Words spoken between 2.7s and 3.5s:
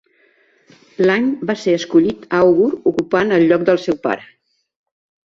ocupant el